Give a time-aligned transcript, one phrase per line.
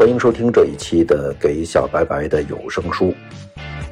[0.00, 3.08] 欢迎收听这一期的《给小白白的有声书》，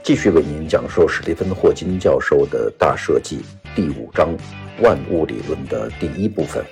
[0.03, 3.43] 继续为您讲述史蒂芬·霍金教授的大设计
[3.77, 4.35] 第五章
[4.81, 6.65] “万物理论”的第一部分。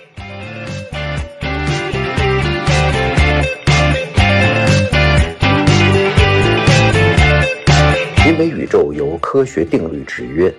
[8.26, 10.50] 因为宇宙由科学定律制约，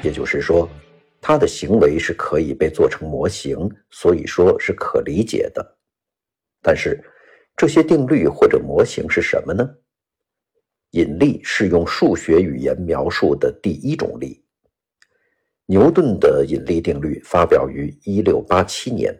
[0.00, 0.70] 也就是说，
[1.20, 5.76] 它的行为是可以被做成模型，所以说是可理解的。
[6.62, 7.02] 但是，
[7.62, 9.64] 这些定律或者模型是什么呢？
[10.90, 14.44] 引力是用数学语言描述的第一种力。
[15.66, 19.16] 牛顿的引力定律发表于1687年，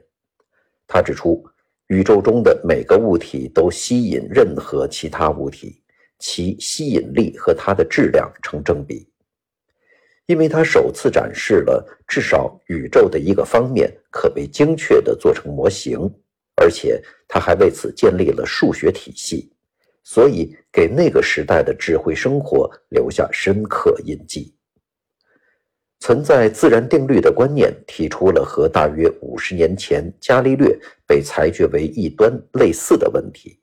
[0.89, 1.47] 他指出，
[1.87, 5.81] 宇宙中的每个物体都吸引任何其他物体。
[6.19, 9.09] 其吸引力和它的质量成正比，
[10.27, 16.13] 因为他首次展示了至少宇宙的一个方面可被精确地做成模型，
[16.63, 19.53] 而且他还为此建立了数学体系，
[20.05, 24.55] 所以给那个时代的智慧生活留下深刻印记。
[25.99, 33.59] 存在自然定律的观念提出了和大约五十年前伽利略被裁决为异端类似的问题，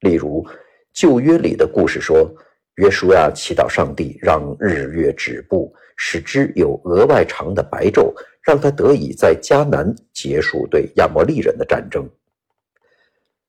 [0.00, 0.44] 例如。
[0.96, 2.34] 旧约里的故事说，
[2.76, 8.14] 约书亚祈祷上帝让日月止步，使之有额外长的白昼，
[8.46, 12.08] 让他得以在迦南结束对亚摩利人的战争。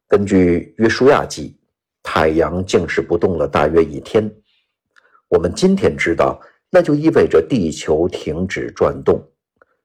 [0.07, 1.55] 根据约书亚记，
[2.01, 4.29] 太阳静止不动了大约一天。
[5.27, 9.23] 我们今天知道，那就意味着地球停止转动。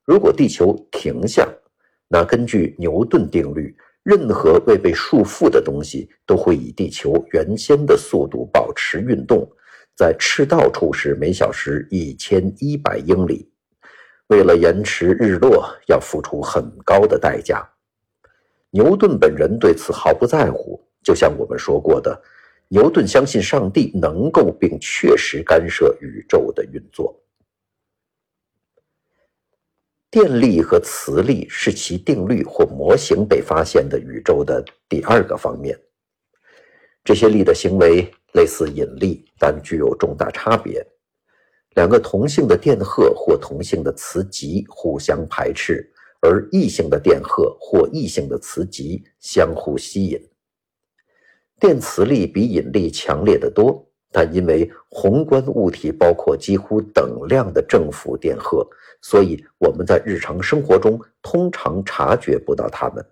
[0.03, 1.47] 如果地球停下，
[2.09, 3.77] 那根据牛顿定律。
[4.05, 9.49] 任何未被束缚的东西都会以地球原先的速度保持运动，
[9.97, 13.52] 在赤道处是每小时一千一百英里。
[14.33, 17.63] 为了延迟日落，要付出很高的代价。
[18.71, 22.19] 牛顿本人对此毫不在乎，就像我们说过的，
[22.69, 27.15] 牛顿相信上帝能够并确实干涉宇宙的运作。
[30.11, 35.79] 电力和磁力是其定律或模型被发现的宇宙的第二个方面。
[37.05, 40.83] 这些力的行为类似引力，但具有重大差别。
[41.75, 45.91] 两个同性的电荷或同性的磁极互相排斥，
[46.21, 50.21] 而异性的电荷或异性的磁极相互吸引。
[51.59, 53.87] 电磁力比引力强烈得多。
[54.15, 58.63] 但因为宏观物体包括几乎等量的正负电荷，
[59.01, 63.03] 所以我们在日常生活中通常察觉不到它们。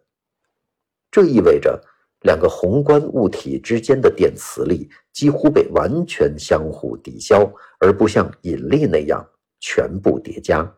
[1.11, 1.83] 这意味着
[2.23, 9.27] 两个宏观物体之间的电磁力几乎被完全相互抵消，而不像引力那样
[9.59, 10.71] 全部叠加。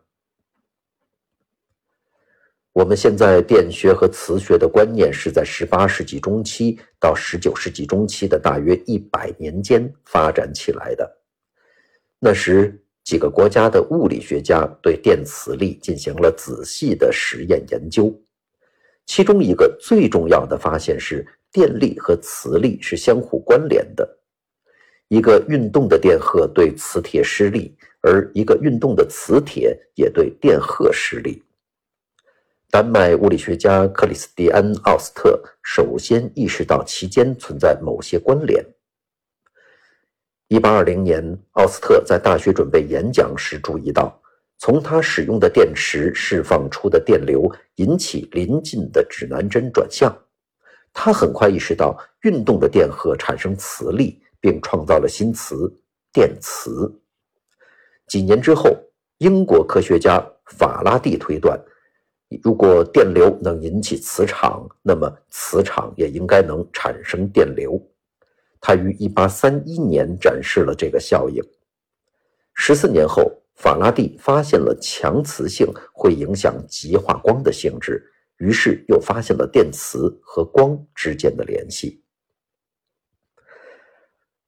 [2.71, 11.19] 我们现在电学和磁学的观念是在18世纪中期到19世纪中期的大约一百年间发展起来的。
[12.17, 18.17] 那时，几个国家的物理学家对电磁力进行了仔细的实验研究。
[19.05, 24.17] 其中一个最重要的发现是，电力和磁力是相互关联的。
[25.09, 31.43] 一个运动的电荷对磁铁施力，而一个运动的磁铁也对电荷施力。
[32.71, 38.65] 丹麦物理学家克里斯蒂安·奥斯特首先意识到其间存在某些关联。
[40.49, 44.19] 1820年，奥斯特在大学准备演讲时注意到，
[44.65, 50.17] 从他使用的电池释放出的电流引起邻近的指南针转向。
[50.93, 55.69] 他很快意识到，运动的电荷产生磁力，并创造了新词——
[56.13, 56.89] 电磁。
[58.07, 58.73] 几年之后，
[59.17, 61.59] 英国科学家法拉第推断。
[62.41, 67.77] 如果电流能引起磁场，那么磁场也应该能产生电流。
[68.61, 71.43] 他于1831年展示了这个效应。
[72.53, 78.03] 十四年后，法拉第发现了强磁性会影响极化光的性质，
[78.37, 82.03] 于是又发现了电磁和光之间的联系。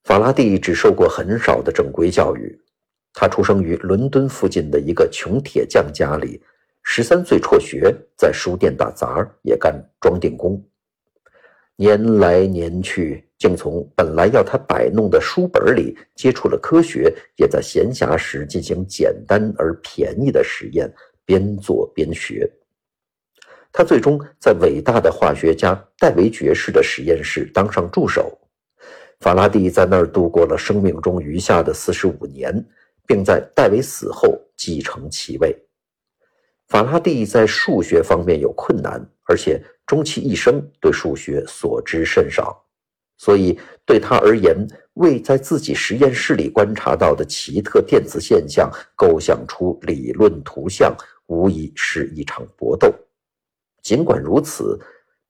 [0.04, 2.60] 法拉第只受过很少的正规教育，
[3.14, 6.42] 他出生于伦敦附近的一个穷铁匠家里。
[6.88, 10.64] 十三岁辍学，在书店打杂也干装订工。
[11.78, 20.90] 年来年去，竟从本来要他摆弄的书本里接触了科学，也在闲暇时进行简单而便宜的实验，
[21.26, 22.50] 边做边学。
[23.74, 28.40] 他最终在伟大的化学家戴维爵士的实验室当上助手。
[29.20, 32.66] 法拉第在那儿度过了生命中余下的四十五年，
[33.06, 35.54] 并在戴维死后继承其位。
[36.68, 42.66] 法拉第在数学方面有困难，而且终其一生对数学所知甚少，
[43.18, 44.56] 所以对他而言，
[44.96, 50.96] 为在自己实验室里观察到的奇特电磁现象构想出理论图像，
[51.28, 52.94] 无疑是一场搏斗。
[53.84, 54.80] 尽管如此，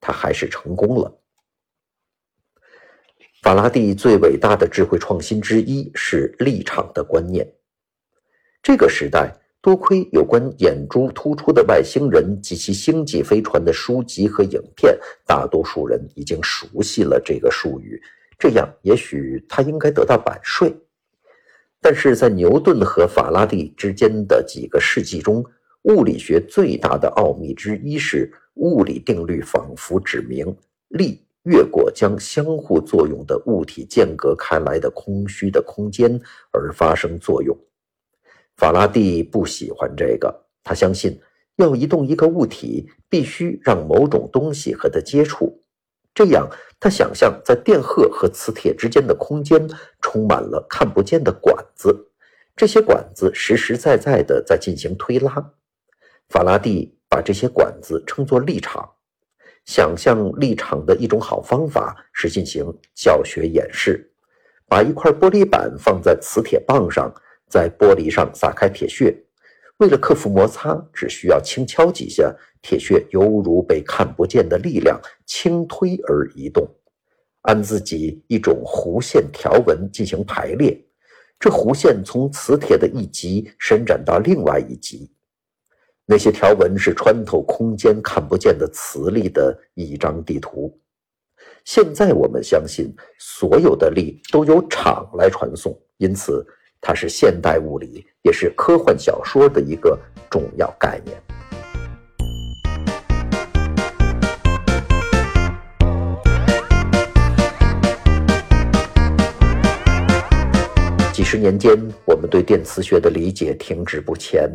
[0.00, 1.20] 他还是成功了。
[3.42, 7.46] 法拉第最伟大的智慧创新之一是立场的观念。
[8.62, 18.00] 这个时代，多亏有关眼珠突出的外星人及其星际飞船的书籍和影片，大多数人已经熟悉了这个术语。
[18.38, 20.72] 这样，也许他应该得到版税。
[21.80, 25.44] 但是在牛顿和法拉第之间的几个世纪中，
[25.82, 30.56] 物理学最大的奥秘之一是，物理定律仿佛指明
[30.88, 31.20] 力。
[31.42, 36.20] 越过将相互作用的物体间隔开来的空虚的空间
[36.50, 37.56] 而发生作用。
[38.56, 41.20] 法拉第不喜欢这个，他相信
[41.56, 45.62] 要移动一个物体，必须让某种东西和它接触，
[46.14, 46.48] 这样
[46.80, 49.68] 他想象在电荷和磁铁之间的空间
[50.00, 52.10] 充满了看不见的管子，
[52.56, 55.52] 这些管子实实在在的在进行推拉。
[56.28, 58.90] 法拉第把这些管子称作力场。
[59.66, 62.64] 想象立场的一种好方法是进行
[62.94, 64.12] 教学演示，
[64.68, 67.12] 把一块玻璃板放在磁铁棒上，
[67.48, 69.16] 在玻璃上撒开铁屑。
[69.78, 76.66] 为了克服摩擦，只需要轻敲几下，铁屑犹如被看不见的力量轻推而移动。
[77.42, 80.76] 按自己一种弧线条纹进行排列，
[81.38, 85.08] 这弧线从磁铁的一极伸展到另外一极。
[86.06, 90.76] 那些条纹是穿透空间看不见的磁力的一张地图。
[91.64, 96.44] 现在我们相信，所有的力都由场来传送，因此
[96.80, 99.98] 它是现代物理，也是科幻小说的一个
[100.30, 101.16] 重要概念。
[111.12, 114.48] 几十年间，我们对电磁学的理解停滞不前。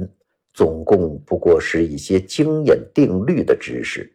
[0.53, 4.13] 总共不过是一些经验定律的知识，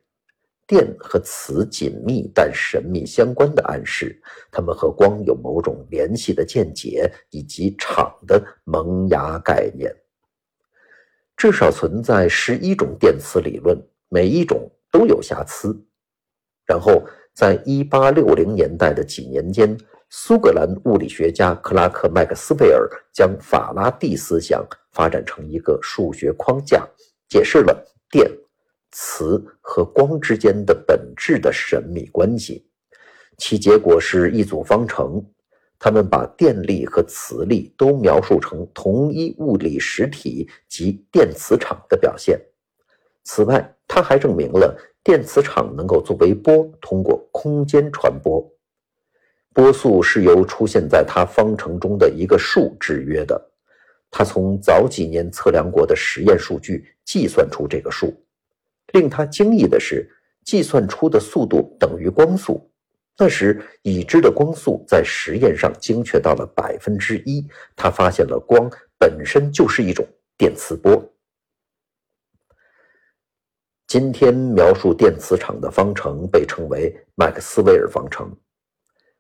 [0.67, 4.21] 电和磁紧密但神秘相关的暗示，
[4.51, 9.95] 它们和光有某种联系的见解，以及场的萌芽概念。
[11.37, 15.77] 至少存在十一种电磁理论，每一种都有瑕疵。
[16.65, 17.03] 然后，
[17.33, 19.77] 在一八六零年代的几年间。
[20.09, 26.89] 苏格兰物理学家克拉克·麦克斯韦尔将法拉第思想发展成一个数学框架，
[27.29, 28.31] 解释了电、
[28.99, 32.67] 磁和光之间的本质的神秘关系。
[33.37, 35.23] 其结果是一组方程，
[35.79, 42.41] 他们把电力和磁力都描述成同一物理实体及电磁场的表现。
[43.23, 48.51] 此外，他还证明了电磁场能够作为波通过空间传播。
[49.53, 53.39] 波速是由出现在它方程中的一个数制约的。
[54.11, 58.15] 他从早几年测量过的实验数据计算出这个数。
[58.93, 60.09] 令他惊异的是，
[60.45, 62.71] 计算出的速度等于光速。
[63.19, 67.47] 那时已知的光速在实验上精确到了百分之一。
[67.75, 70.07] 他发现了光本身就是一种
[70.37, 71.03] 电磁波。
[73.87, 78.31] 今天描述电磁场的方程被称为麦克斯韦尔方程。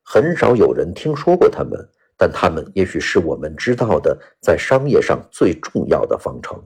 [0.02, 6.62] 很少有人听说过它们，但它们也许是我们知道的在商业上最重要的方程。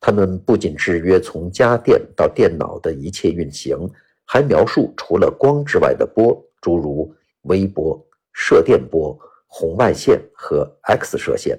[0.00, 3.78] 它们不仅制约从家电到电脑的一切运行，
[4.24, 8.02] 还描述除了光之外的波，诸如微波、
[8.32, 11.58] 射电波、红外线和 X 射线。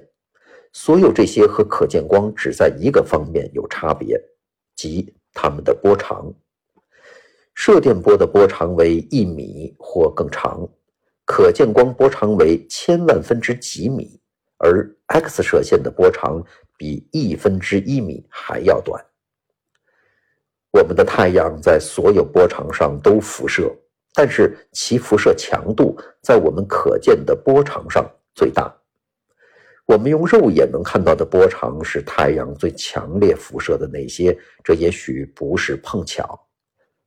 [0.73, 4.19] 所有这些和可见光只在一个方面有差别，
[4.75, 6.33] 即它们的波长。
[7.53, 10.67] 射电波的波长为一米或更长，
[11.25, 14.19] 可见光波长为千万分之几米，
[14.57, 16.41] 而 X 射线的波长
[16.81, 18.99] 比一分之一米还要短。
[20.71, 23.71] 我们的太阳在所有波长上都辐射，
[24.15, 28.75] 但是其辐射强度在我们可见的波长上最大。
[29.85, 36.47] 我们用肉眼能看到的波长是太阳最强烈辐射的那些，这也许不是碰巧。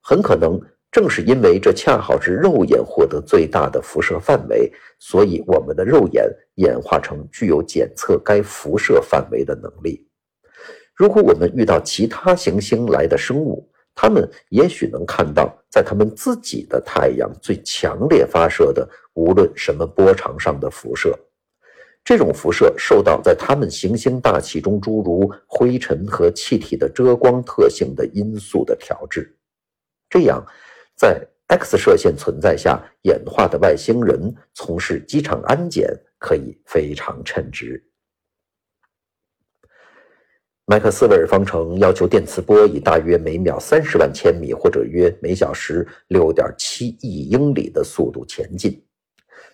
[0.00, 0.61] 很可能
[0.95, 6.25] 正是因为这恰好是肉眼获得最大的辐射范围，所以我们的肉眼
[6.55, 10.07] 演化成具有检测该辐射范围的能力。
[10.95, 21.13] 如果我们遇到其他行星来的生物，他们也许能看到在他们自己的太阳最强烈发射的无论什么波长上的辐射。
[22.05, 29.37] 这种辐射受到在他们行星大气中诸如灰尘和气体的遮光特性的因素的调制。
[30.09, 30.47] 这样，
[30.97, 37.85] 在 X 射线存在下演化的外星人从事机场安检可以非常称职。
[40.67, 48.83] 麦克斯韦尔方程要求电磁波以大约每秒三十万千米或者约每小时六点七亿英里的速度前进，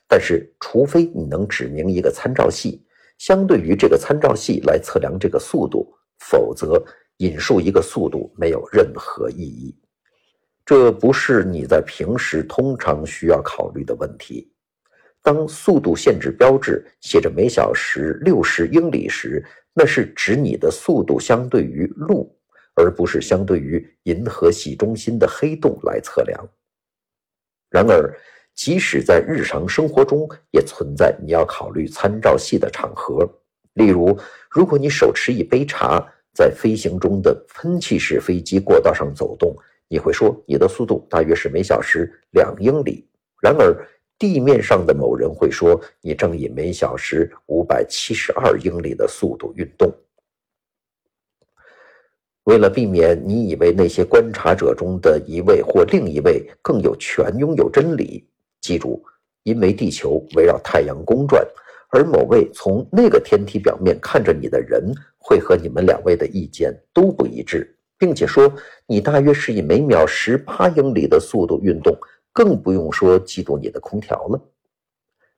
[0.06, 2.86] 但是除非你能指明一个参照系，
[3.18, 6.80] 相对于这个参照系来测量这个速度，否则
[7.16, 9.76] 引述一个速度没有任何意义。
[10.64, 14.52] 这不是你在平时通常需要考虑的问题。
[15.22, 22.34] 当速度限制标志写着每小时六十英里时，那是指你的速度相对于路，
[22.74, 26.48] 而不是相对于银河系中心的黑洞来测量。
[27.68, 28.16] 然而，
[28.54, 33.28] 即使在日常生活中，也存在你要考虑参照系的场合。
[33.74, 34.18] 例如，
[34.50, 39.54] 如果你手持一杯茶，在飞行中的喷气式飞机过道上走动，
[39.92, 43.04] 你会说你的速度大约是每小时两英里。
[43.42, 43.76] 然而，
[44.16, 49.92] 地面上的某人会说：“你正以每小时五百七十二英里的速度运动。”
[52.44, 58.24] 为了避免你以为那些观察者中的一位或另一位更有权拥有真理，
[58.60, 59.02] 记住，
[59.42, 61.44] 因为地球围绕太阳公转，
[61.88, 68.52] 而某位从那个天体表面看着你的人会和你们两位的意见都不一致，并且说
[68.88, 71.96] 你大约是以每秒十八英里的速度运动。
[72.32, 74.40] 更不用说嫉妒你的空调了。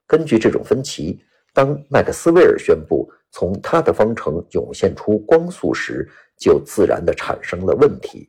[0.07, 1.19] 根据这种分歧，
[1.55, 8.29] 当麦克斯韦尔宣布从他的方程涌现出光速时，就自然地产生了问题。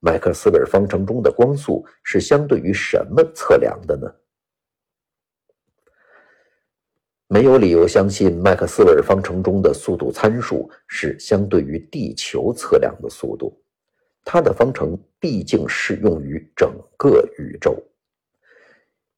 [0.00, 4.12] 麦克斯韦尔方程中的光速是相对于什么测量的呢？
[7.28, 13.61] 没有理由相信麦克斯韦尔方程中的速度参数是相对于地球测量的速度。
[14.24, 17.82] 它的方程毕竟适用于整个宇宙。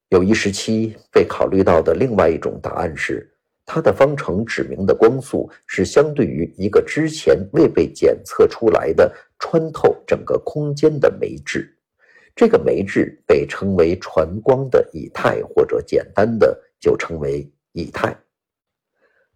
[0.08, 3.28] 有一时期被考虑到的另外一种答案是，
[3.66, 11.74] 它的方程指明的光速是相对于一个之前未被检测出来的穿透整个空间的媒质，
[12.36, 18.16] 这个媒质被称为传光的以太，或者简单的就称为以太。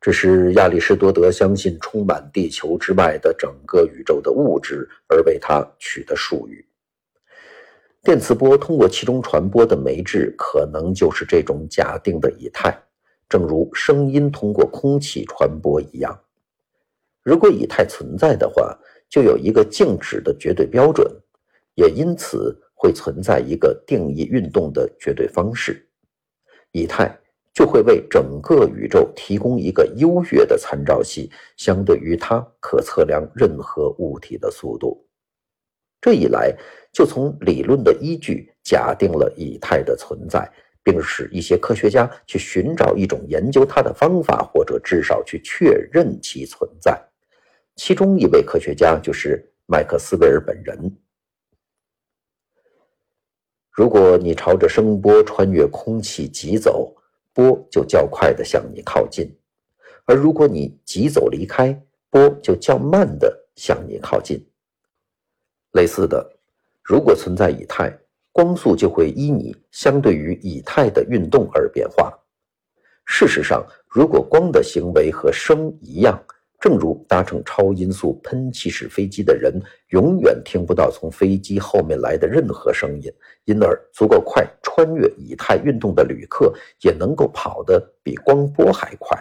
[0.00, 6.64] 这是亚里士多德相信充满地球之外的整个宇宙的物质而为他取的术语。
[8.02, 12.80] 电磁波通过其中传播的媒质，可能就是这种假定的以太，
[13.28, 16.18] 正如声音通过空气传播一样。
[17.24, 18.78] 如果以太存在的话，
[19.10, 21.10] 就有一个静止的绝对标准，
[21.74, 25.84] 也因此会存在一个定义运动的绝对方式。
[26.70, 27.18] 以太
[27.58, 35.04] 就会为整个宇宙提供一个优越的参照系，相对于它可测量任何物体的速度。
[36.00, 36.56] 这一来，
[36.92, 40.48] 就从理论的依据假定了以太的存在，
[40.84, 46.96] 并使一些科学家去寻找一种研究它的方法，或者至少去确认其存在。
[47.74, 50.96] 其中一位科学家就是麦克斯韦尔本人。
[53.72, 56.94] 如果你朝着声波穿越空气疾走，
[57.38, 59.24] 波就较快地向你靠近；
[60.06, 61.80] 而如果你急走离开，
[62.10, 64.44] 波就较慢地向你靠近。
[65.70, 66.28] 类似的，
[66.82, 67.96] 如果存在以太，
[68.32, 72.12] 光速就会依你相对于以太的运动而变化。
[73.04, 76.20] 事实上，如果光的行为和声一样，
[76.60, 79.60] 正如搭乘超音速喷气式飞机的人
[79.90, 83.12] 永远听不到从飞机后面来的任何声音，
[83.44, 89.16] 因而足够快穿越以太运动的旅客也能够跑得比光波还快。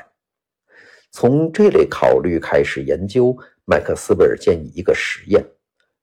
[1.12, 5.46] 从这类考虑开始研究，麦克斯韦尔建议一个实验。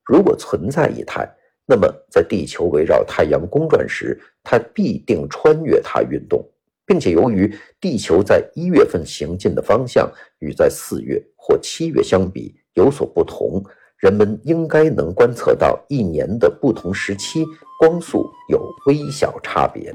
[0.03, 1.29] 如果存在以太，
[1.65, 6.47] 那么在地球围绕太阳公转时，它必定穿越它运动，
[6.85, 13.63] 并且由于地球在一月份行进的方向与在四月或七月相比有所不同，
[13.97, 17.45] 人们应该能观测到一年的不同时期
[17.79, 19.93] 光速有微小差别。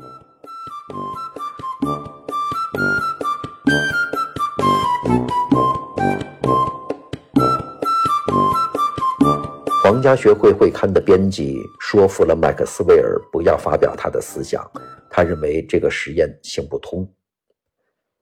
[9.82, 14.64] 皇家学会会刊的编辑说服了麦克斯韦尔不要发表他的思想，
[15.10, 17.06] 他认为这个实验行不通。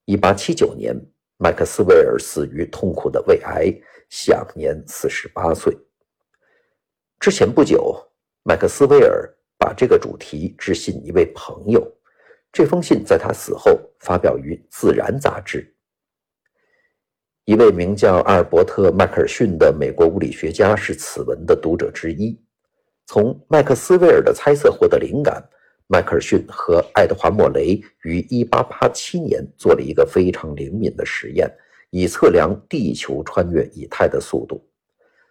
[0.06, 0.96] 1879年，
[1.36, 3.70] 麦克斯韦尔死于痛苦的胃癌，
[4.08, 5.76] 享年48岁。
[7.20, 7.94] 之前不久，
[8.42, 9.28] 麦克斯韦尔
[9.58, 11.86] 把这个主题致信一位朋友，
[12.50, 15.74] 这封信在他死后发表于《自然》杂志。
[17.44, 22.38] 一位名叫阿尔伯特·迈克尔逊的美国物理学家是此文的读者之一。
[23.06, 25.42] 从麦克斯韦尔的猜测获得灵感，
[25.90, 31.50] 迈克尔逊和爱德华莫雷于1887年做了一个非常灵敏的实验，
[31.88, 34.62] 以测量地球穿越以太的速度。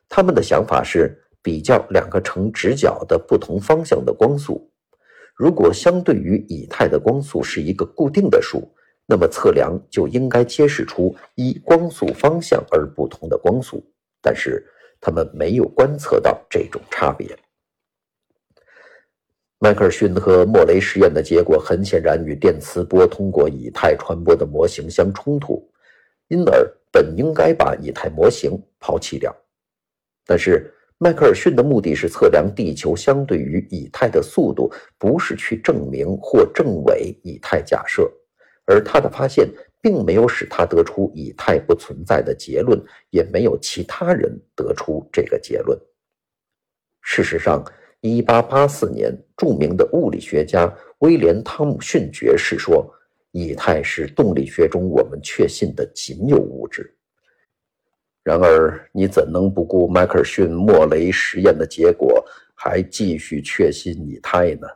[0.10, 4.68] 他们的想法是比较两个成直角的不同方向的光速，
[5.36, 8.68] 如果相对于以太的光速是一个固定的数，
[9.06, 13.86] 那么测量就应该揭示出依光速方向而不同的光速。
[14.24, 14.66] 但是
[15.00, 17.38] 他们没有观测到这种差别。
[19.60, 25.68] 迈克尔逊和莫雷实验的结果很显然与电磁波通过以太传播的模型相冲突，
[26.28, 29.36] 因而本应该把以太模型抛弃掉。
[30.28, 38.08] 但是迈克尔逊的目的是测量地球相对于以太的速度，不是去证明或证伪以太假设，
[38.66, 39.50] 而他的发现
[39.82, 45.76] 并没有使他得出以太不存在的结论，也没有其他人得出这个结论。
[47.02, 47.66] 事实上。
[48.02, 52.88] 一八八四年，著名的物理学家威廉·汤姆逊爵士说
[53.34, 56.96] ：“以太是动力学中我们确信的仅有物质。”
[58.24, 62.24] 然而，你怎能不顾迈克尔逊、莫雷实验的结果，
[62.54, 64.68] 还继续确信以太呢？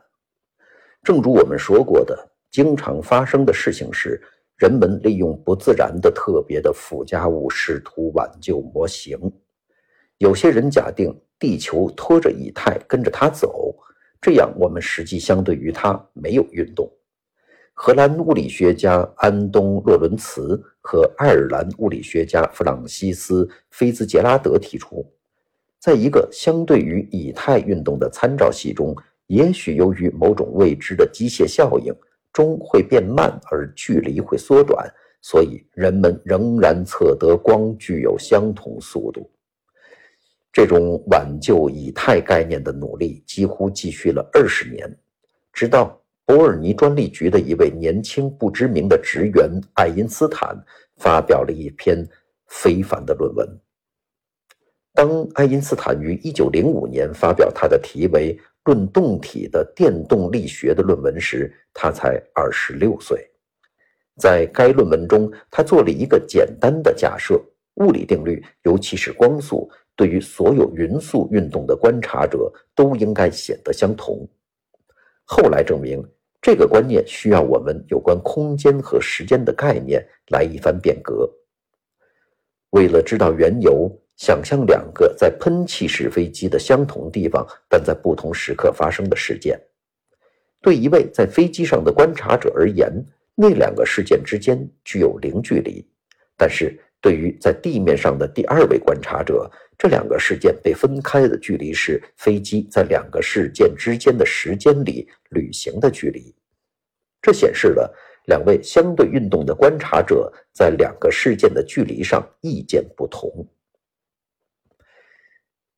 [1.04, 4.20] 正如我们说过的，经常发生的事情是，
[4.56, 9.16] 人们利用不自然的、特别的附加物，试图挽救模型。
[10.18, 11.16] 有些人假定。
[11.42, 13.74] 地球拖着以太跟着它走，
[14.20, 16.88] 这样我们实际相对于它没有运动。
[17.74, 25.04] 荷兰物理学家安东·洛伦茨和爱尔兰物理学家弗朗西斯·菲兹杰拉德提出，
[25.80, 28.94] 在一个相对于以太运动的参照系中，
[29.26, 31.92] 也许由于某种未知的机械效应，
[32.32, 34.88] 钟会变慢而距离会缩短，
[35.22, 39.28] 所以人们仍然测得光具有相同速度。
[40.52, 44.98] 这种挽救以太概念的努力几乎继续了二十年，
[45.50, 50.54] 直到伯尔尼专利局的一位年轻不知名的职员爱因斯坦
[50.96, 52.06] 发表了一篇
[52.46, 53.48] 非凡的论文。
[54.92, 63.26] 当爱因斯坦于1905年发表他的题为《论动体的电动力学》的论文时，他才二十六岁。
[64.18, 67.42] 在该论文中，他做了一个简单的假设：
[67.76, 69.70] 物理定律，尤其是光速。
[69.94, 74.26] 对于所有匀速运动的观察者都应该显得相同。
[75.24, 76.02] 后来证明，
[76.40, 81.30] 这个观念需要我们有关空间和时间的概念来一番变革。
[82.70, 89.60] 为了知道缘由，想象两个在喷气式飞机的相同地方，但在不同时刻发生的事件。
[90.60, 92.90] 对一位在飞机上的观察者而言，
[93.34, 95.86] 那两个事件之间具有零距离，
[96.36, 96.80] 但是。
[97.02, 99.50] 对于在地面上的第二位观察者，
[99.82, 106.32] 这两个事件被分开的距离是飞机在两个事件之间的时间里旅行的距离。
[107.20, 107.92] 这显示了
[108.26, 113.44] 两位相对运动的观察者在两个事件的距离上意见不同。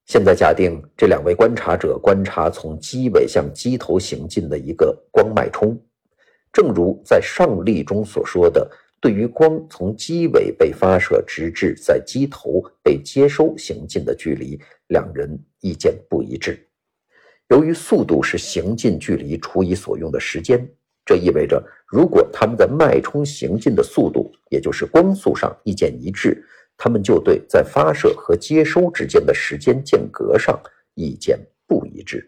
[0.05, 5.83] 现在假定这两位观察者观察从机尾向机头行进的一个光脉冲，
[6.53, 8.71] 正如在上例中所说的。
[9.05, 16.67] 对于光从机尾被发射，直至在机头被接收行进的距离，两人意见不一致。
[17.49, 20.67] 由于速度是行进距离除以所用的时间，
[21.05, 26.43] 这意味着如果他们在脉冲行进的速度，也就是光速上意见一致，
[26.75, 30.59] 他们就对在发射和接收之间的时间间隔上
[30.95, 32.27] 意见不一致。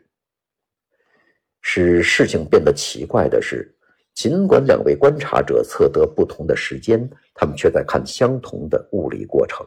[1.63, 3.73] 使事情变得奇怪的是。
[4.17, 9.65] 尽管两位观察者测得不同的时间，他们却在看相同的物理过程。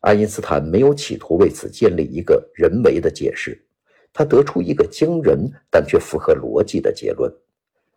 [0.00, 3.62] 爱因斯坦没有企图为此建立一个人为的解释，
[4.10, 5.38] 他得出一个惊人
[5.70, 7.30] 但却符合逻辑的结论：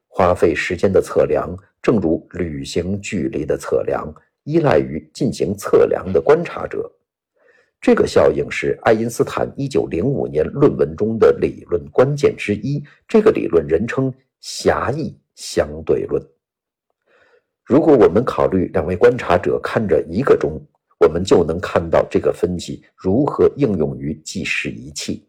[0.10, 4.14] 花费时间的测量，正如旅行距离的测量，
[4.44, 6.92] 依赖于进行测量的观察者。
[7.80, 12.84] 这个效应是爱因斯坦1905年论文中的理论关键之一。
[13.08, 14.12] 这个理论人称
[14.46, 15.20] 狭义。
[15.38, 16.26] 相对论。
[17.66, 20.58] 如果我们考虑两位观察者看着一个钟，
[20.98, 25.28] 我们就能看到这个分析如何应用于计时仪器。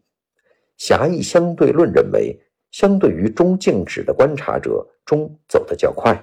[0.77, 2.39] 狭义相对论认为，
[2.71, 6.15] 相对于钟静止的观察者，钟走得较快；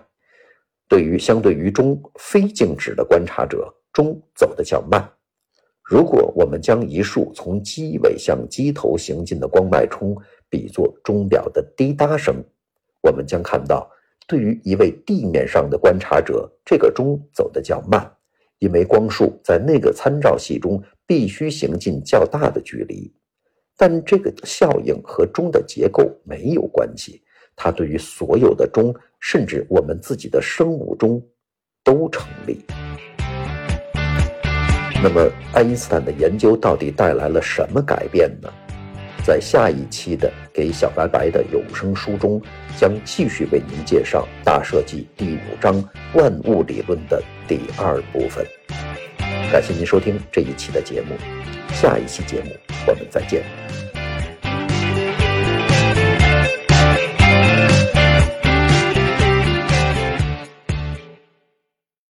[0.88, 5.06] 对于相对于钟非静止的观察者，钟走得较慢。
[5.82, 10.16] 如果我们将一束从机尾向机头行进的光脉冲
[10.48, 12.42] 比作钟表的滴答声。
[13.04, 13.86] 我们将看到，
[14.26, 18.10] 对于一位地面上的观察者，这个钟走得较慢，
[18.60, 23.12] 因为光束在那个参照系中必须行进较大的距离。
[23.76, 27.20] 但这个效应和钟的结构没有关系，
[27.54, 31.22] 它对于所有的钟，甚至我们自己的生物钟，
[31.82, 32.64] 都成立。
[35.02, 38.48] 那么，爱因斯坦的研究到底带来了什么改变呢？
[39.24, 42.40] 在下一期的《给小白白的有声书》中，
[42.76, 45.82] 将继续为您介绍大设计第五章
[46.12, 48.44] 万物理论的第二部分。
[49.50, 51.16] 感谢您收听这一期的节目，
[51.72, 52.50] 下一期节目
[52.86, 53.83] 我们再见。